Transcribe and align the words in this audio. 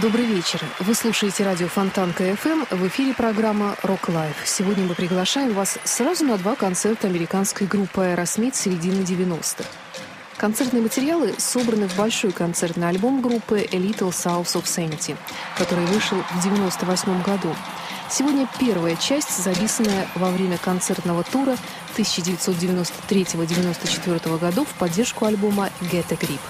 Добрый 0.00 0.24
вечер. 0.24 0.58
Вы 0.80 0.94
слушаете 0.94 1.44
радио 1.44 1.68
Фонтанка 1.68 2.14
FM. 2.14 2.64
В 2.70 2.88
эфире 2.88 3.12
программа 3.12 3.76
«Rock 3.82 4.08
Live». 4.08 4.36
Сегодня 4.46 4.86
мы 4.86 4.94
приглашаем 4.94 5.52
вас 5.52 5.78
сразу 5.84 6.24
на 6.24 6.38
два 6.38 6.54
концерта 6.54 7.08
американской 7.08 7.66
группы 7.66 8.00
«Aerosmith» 8.00 8.56
середины 8.56 9.02
90-х. 9.02 9.68
Концертные 10.38 10.82
материалы 10.82 11.34
собраны 11.36 11.88
в 11.88 11.96
большой 11.96 12.32
концертный 12.32 12.88
альбом 12.88 13.20
группы 13.20 13.68
«A 13.70 13.76
Little 13.76 14.12
South 14.12 14.54
of 14.54 14.64
Sanity», 14.64 15.14
который 15.58 15.84
вышел 15.84 16.16
в 16.16 16.38
1998 16.38 17.22
году. 17.22 17.54
Сегодня 18.08 18.48
первая 18.58 18.96
часть, 18.96 19.44
записанная 19.44 20.08
во 20.14 20.30
время 20.30 20.56
концертного 20.56 21.22
тура 21.22 21.58
1993-1994 21.98 24.38
годов 24.38 24.68
в 24.68 24.74
поддержку 24.78 25.26
альбома 25.26 25.68
«Get 25.82 26.10
a 26.10 26.14
Grip». 26.14 26.40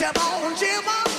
Jim 0.00 0.16
on, 0.16 0.56
Jim 0.56 0.88
on. 0.88 1.09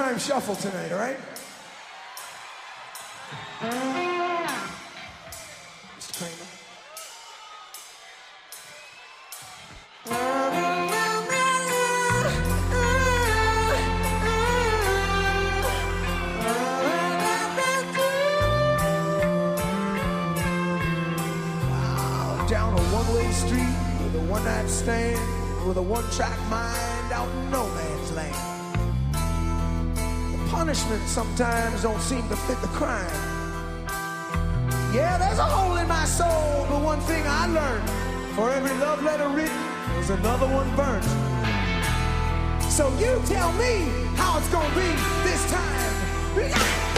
Overtime 0.00 0.18
shuffle 0.18 0.56
tonight, 0.56 0.92
all 0.92 0.98
right? 0.98 1.16
Mr. 5.98 6.18
Kramer. 6.18 6.46
With 25.66 25.76
a 25.76 25.82
one-track 25.82 26.36
mind 26.48 27.12
out 27.12 27.28
in 27.28 27.50
no 27.52 27.68
man's 27.68 28.10
land 28.12 28.49
punishment 30.50 31.02
sometimes 31.06 31.82
don't 31.82 32.00
seem 32.00 32.28
to 32.28 32.36
fit 32.36 32.60
the 32.60 32.68
crime. 32.68 33.06
Yeah, 34.92 35.16
there's 35.16 35.38
a 35.38 35.44
hole 35.44 35.76
in 35.76 35.86
my 35.86 36.04
soul, 36.04 36.66
but 36.68 36.82
one 36.82 37.00
thing 37.02 37.22
I 37.24 37.46
learned 37.46 37.88
for 38.34 38.50
every 38.50 38.76
love 38.78 39.02
letter 39.02 39.28
written, 39.28 39.62
there's 39.94 40.10
another 40.10 40.46
one 40.46 40.68
burnt. 40.74 41.04
So 42.70 42.88
you 42.98 43.22
tell 43.26 43.52
me 43.52 43.88
how 44.16 44.38
it's 44.38 44.48
gonna 44.48 44.74
be 44.74 44.90
this 45.22 45.50
time. 45.50 46.89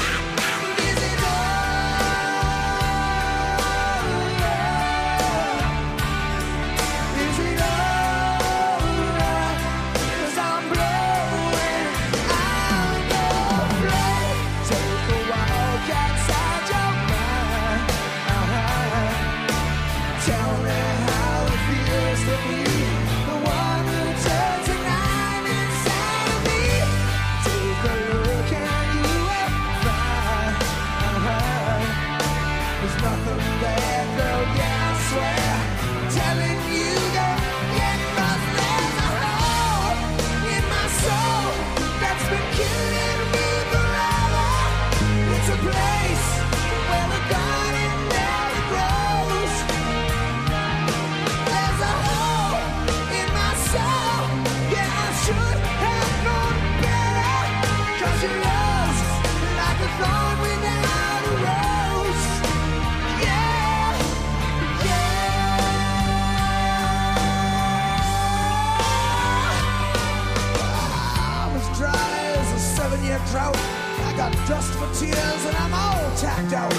tears 74.95 75.43
and 75.49 75.57
I'm 75.57 75.75
all 75.75 76.05
tacked 76.17 76.53
out. 76.53 76.73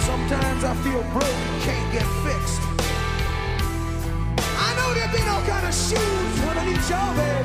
Sometimes 0.00 0.62
I 0.64 0.74
feel 0.84 1.02
broke, 1.14 1.42
can't 1.66 1.88
get 1.92 2.06
fixed. 2.24 2.62
I 4.66 4.68
know 4.76 4.88
there'd 4.94 5.12
be 5.12 5.22
no 5.26 5.38
kind 5.50 5.66
of 5.66 5.74
shoes 5.74 6.34
underneath 6.48 6.88
your 6.88 7.08
bed. 7.18 7.44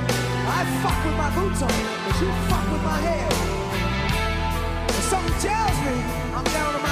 I 0.57 0.59
fuck 0.81 0.99
with 1.05 1.17
my 1.17 1.29
boots 1.35 1.61
on, 1.61 1.77
but 2.05 2.15
you 2.21 2.29
fuck 2.49 2.65
with 2.71 2.83
my 2.83 2.99
head. 3.07 3.33
Something 5.11 5.37
tells 5.39 5.77
me 5.85 5.95
I'm 6.35 6.47
down 6.55 6.73
to 6.75 6.79
my 6.79 6.86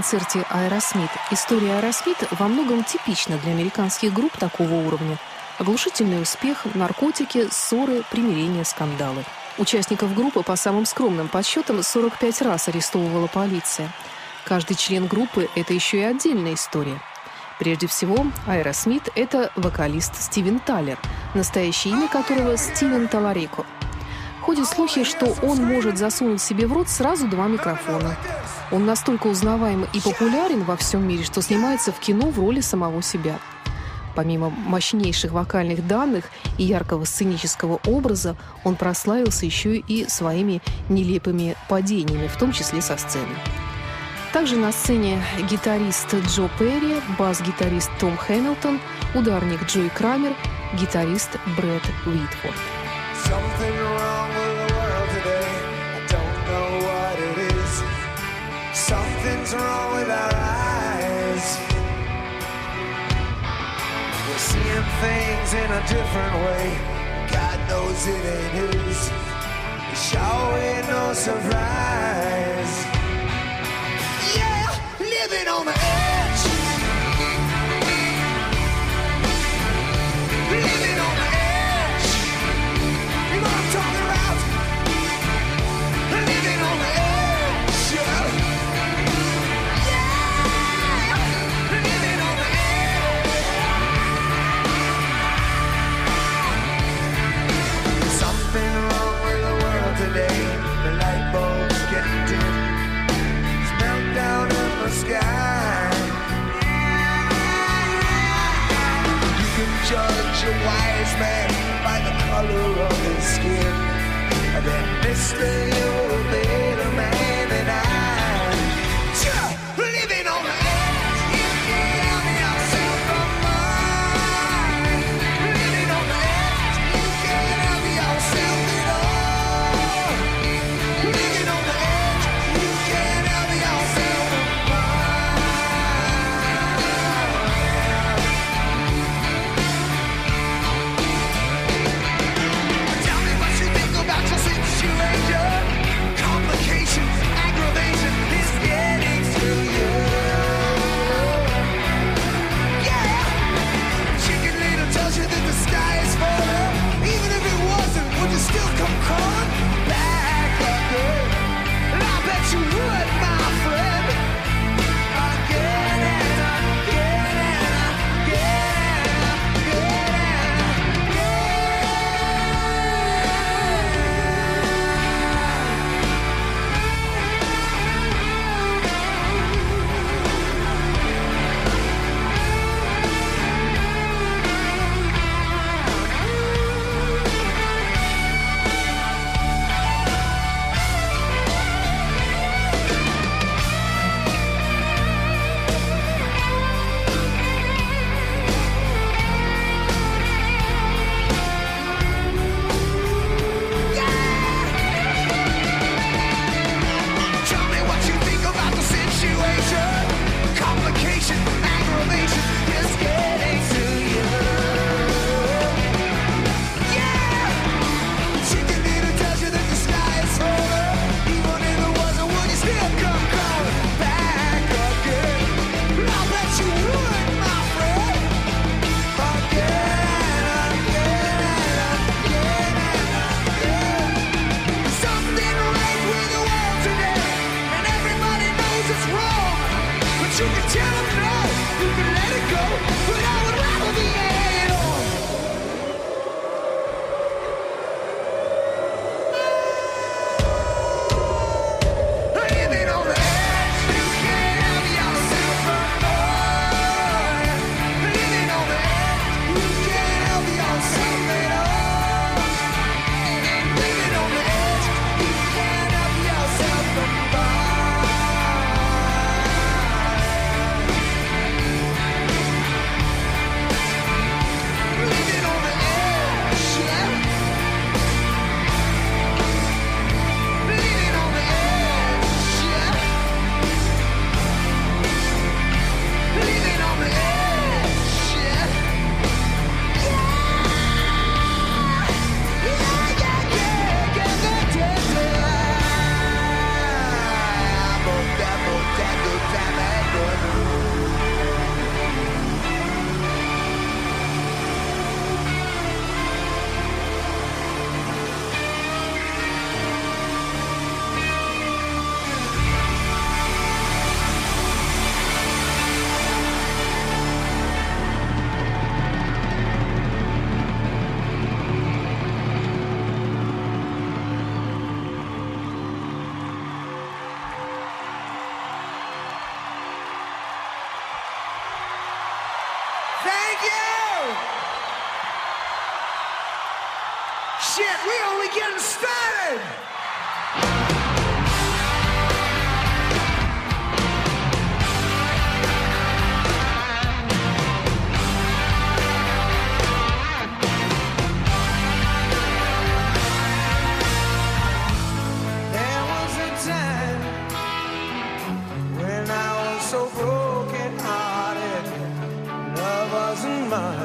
концерте 0.00 0.46
«Aerosmith». 0.48 1.10
История 1.30 1.74
«Aerosmith» 1.74 2.16
во 2.30 2.48
многом 2.48 2.84
типична 2.84 3.36
для 3.36 3.52
американских 3.52 4.14
групп 4.14 4.34
такого 4.38 4.72
уровня. 4.72 5.18
Оглушительный 5.58 6.22
успех, 6.22 6.64
наркотики, 6.72 7.48
ссоры, 7.50 8.02
примирения, 8.10 8.64
скандалы. 8.64 9.24
Участников 9.58 10.14
группы 10.14 10.42
по 10.42 10.56
самым 10.56 10.86
скромным 10.86 11.28
подсчетам 11.28 11.82
45 11.82 12.40
раз 12.40 12.68
арестовывала 12.68 13.26
полиция. 13.26 13.92
Каждый 14.46 14.76
член 14.76 15.06
группы– 15.06 15.50
это 15.54 15.74
еще 15.74 15.98
и 15.98 16.04
отдельная 16.04 16.54
история. 16.54 16.98
Прежде 17.58 17.86
всего, 17.86 18.24
Aerosmith – 18.46 19.14
это 19.14 19.52
вокалист 19.54 20.16
Стивен 20.16 20.60
Тайлер, 20.60 20.98
настоящее 21.34 21.92
имя 21.92 22.08
которого 22.08 22.56
Стивен 22.56 23.06
Таларико. 23.06 23.66
Ходят 24.42 24.66
слухи, 24.66 25.04
что 25.04 25.34
он 25.42 25.62
может 25.62 25.98
засунуть 25.98 26.40
себе 26.40 26.66
в 26.66 26.72
рот 26.72 26.88
сразу 26.88 27.28
два 27.28 27.46
микрофона. 27.46 28.16
Он 28.72 28.86
настолько 28.86 29.26
узнаваем 29.26 29.86
и 29.92 30.00
популярен 30.00 30.64
во 30.64 30.76
всем 30.76 31.06
мире, 31.06 31.24
что 31.24 31.42
снимается 31.42 31.92
в 31.92 31.98
кино 31.98 32.30
в 32.30 32.38
роли 32.38 32.60
самого 32.60 33.02
себя. 33.02 33.38
Помимо 34.16 34.50
мощнейших 34.50 35.32
вокальных 35.32 35.86
данных 35.86 36.24
и 36.58 36.64
яркого 36.64 37.04
сценического 37.04 37.80
образа, 37.86 38.36
он 38.64 38.76
прославился 38.76 39.46
еще 39.46 39.76
и 39.76 40.08
своими 40.08 40.62
нелепыми 40.88 41.56
падениями, 41.68 42.26
в 42.26 42.36
том 42.36 42.52
числе 42.52 42.80
со 42.80 42.96
сцены. 42.96 43.34
Также 44.32 44.56
на 44.56 44.72
сцене 44.72 45.22
гитарист 45.50 46.14
Джо 46.26 46.48
Перри, 46.58 46.96
бас-гитарист 47.18 47.90
Том 47.98 48.16
Хэмилтон, 48.16 48.80
ударник 49.14 49.64
Джой 49.66 49.90
Крамер, 49.90 50.34
гитарист 50.78 51.30
Брэд 51.56 51.82
Уитфорд. 52.06 52.79
Something 53.30 53.76
wrong 53.78 54.28
with 54.34 54.54
the 54.58 54.74
world 54.74 55.08
today. 55.10 55.50
I 55.94 56.00
don't 56.14 56.38
know 56.50 56.68
what 56.86 57.16
it 57.28 57.38
is. 57.54 57.72
Something's 58.76 59.54
wrong 59.54 59.94
with 59.94 60.10
our 60.10 60.34
eyes. 60.34 61.46
We're 64.26 64.44
seeing 64.50 64.88
things 65.04 65.50
in 65.62 65.70
a 65.70 65.82
different 65.86 66.34
way. 66.44 66.66
God 67.30 67.58
knows 67.68 68.04
it 68.08 68.24
ain't 68.34 68.52
his. 68.58 68.98
It's 69.92 70.14
ain't 70.16 70.88
no 70.88 71.12
surprise. 71.12 72.74
Yeah, 74.34 74.74
living 74.98 75.46
on 75.46 75.66
the 75.66 75.78
edge. 75.78 76.29
stay. 115.20 115.89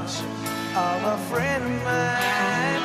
much 0.06 0.20
of 0.76 1.04
a 1.04 1.18
friend 1.30 1.64
of 1.64 1.84
mine. 1.84 2.82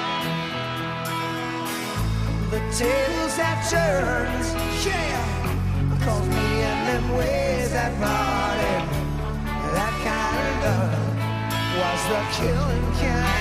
The 2.51 2.61
tables 2.73 3.37
have 3.37 3.61
turned, 3.69 4.45
yeah, 4.85 5.99
cause 6.05 6.27
me 6.29 6.63
and 6.63 6.89
them 6.89 7.17
ways 7.19 7.73
that 7.73 7.93
parted. 8.01 8.83
That 9.75 9.95
kind 10.09 10.63
of 10.73 10.89
love 10.89 12.01
was 12.01 12.03
the 12.09 12.21
killing 12.37 12.93
kind. 12.95 13.40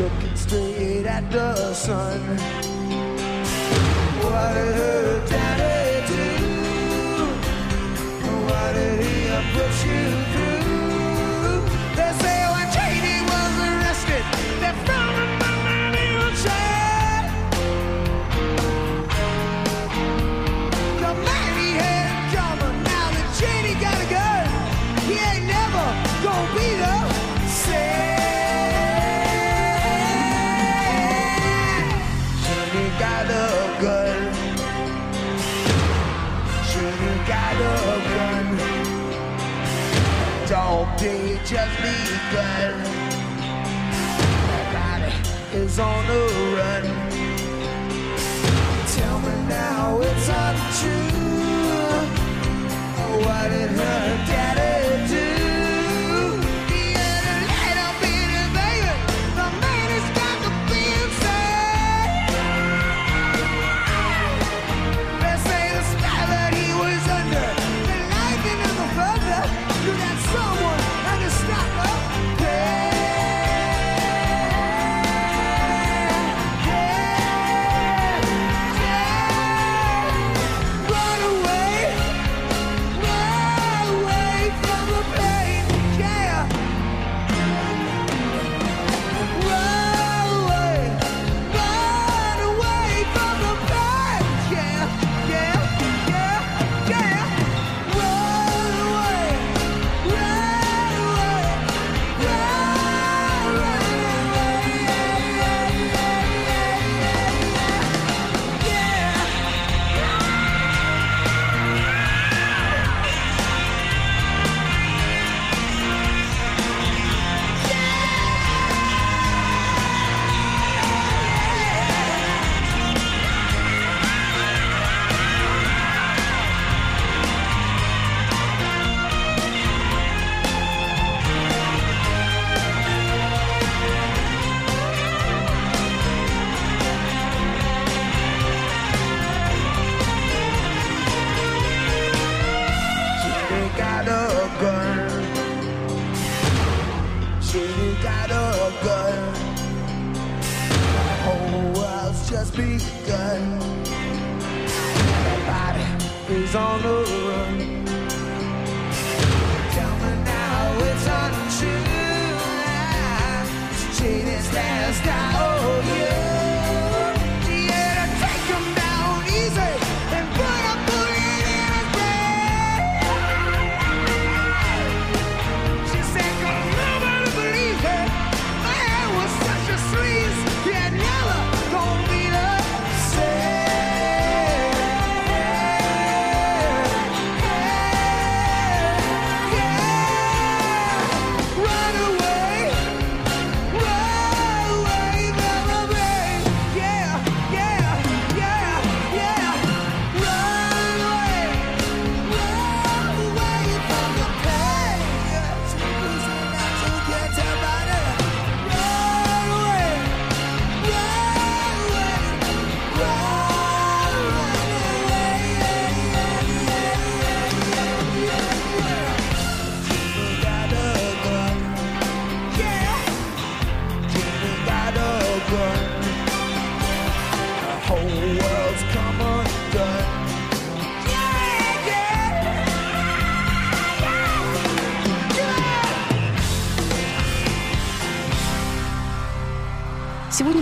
looking 0.00 0.36
straight 0.36 1.06
at 1.06 1.30
the 1.30 1.72
sun. 1.72 2.20
What 4.24 4.54
did 4.54 4.74
her 4.74 5.26
daddy 5.28 6.06
do? 6.08 6.24
What 8.46 8.72
did 8.74 9.04
he 9.04 9.16
put 9.52 9.74
you 9.86 10.24
through? 10.32 10.43
on 45.78 46.06
the 46.06 46.54
run. 46.56 46.93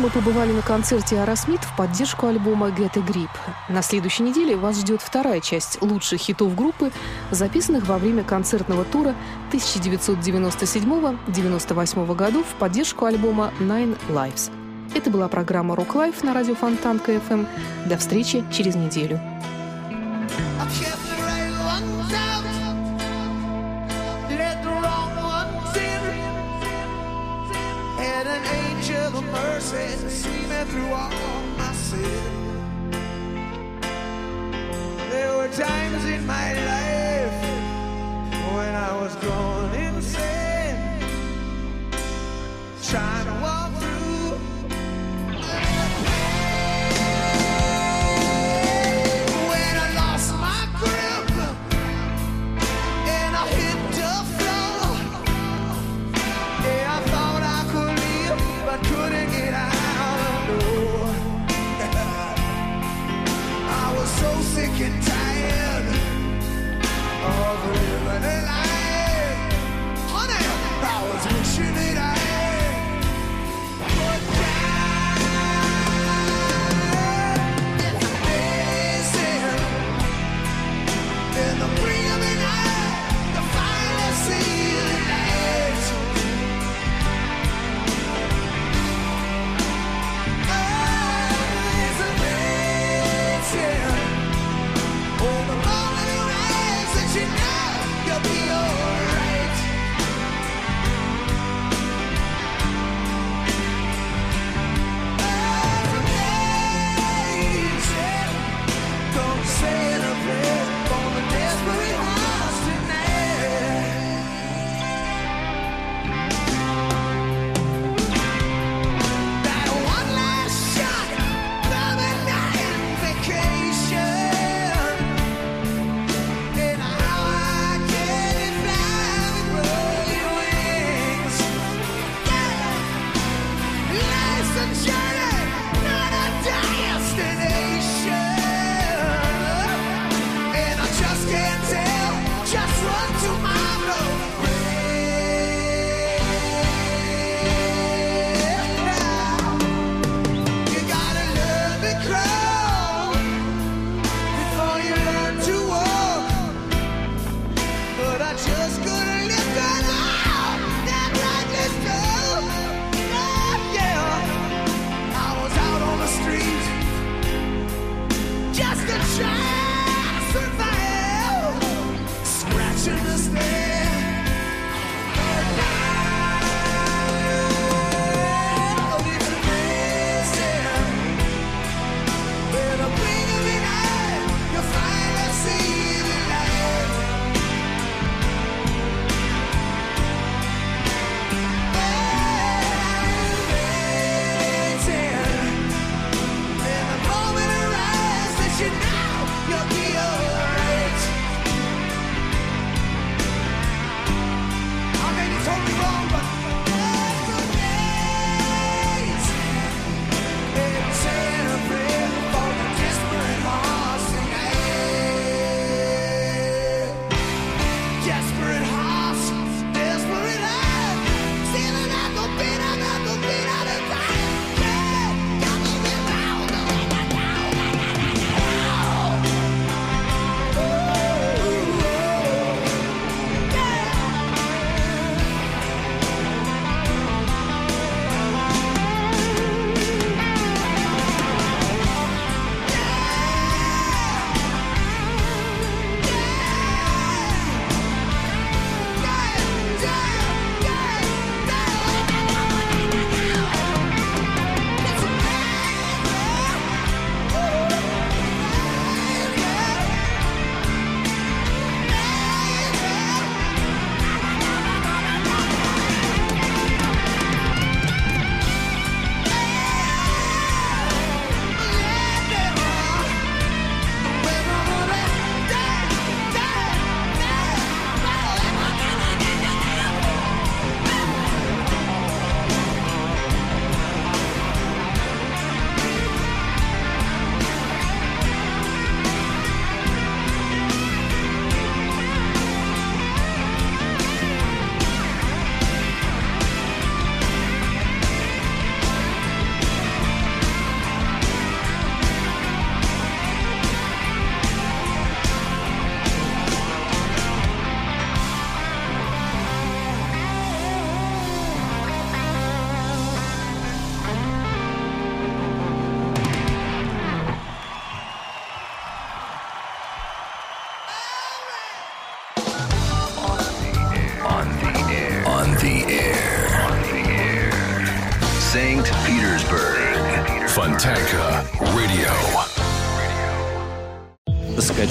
мы 0.03 0.11
побывали 0.11 0.51
на 0.51 0.63
концерте 0.63 1.21
«Арасмит» 1.21 1.63
в 1.63 1.77
поддержку 1.77 2.27
альбома 2.27 2.71
«Get 2.71 2.99
a 2.99 3.01
Grip». 3.01 3.31
На 3.69 3.83
следующей 3.83 4.25
неделе 4.25 4.57
вас 4.57 4.81
ждет 4.81 5.01
вторая 5.01 5.41
часть 5.41 5.81
лучших 5.81 6.21
хитов 6.21 6.57
группы, 6.57 6.91
записанных 7.31 7.87
во 7.87 7.99
время 7.99 8.25
концертного 8.25 8.85
тура 8.85 9.15
1997-98 9.53 12.17
годов 12.17 12.45
в 12.49 12.55
поддержку 12.55 13.05
альбома 13.05 13.53
«Nine 13.61 13.97
Lives». 14.09 14.51
Это 14.93 15.09
была 15.09 15.29
программа 15.29 15.77
Rock 15.77 15.93
Life 15.93 16.27
на 16.27 16.35
радио 16.35 16.57
Фонтанка 16.57 17.13
FM. 17.13 17.23
Эм». 17.31 17.47
До 17.87 17.97
встречи 17.97 18.45
через 18.51 18.75
неделю. 18.75 19.21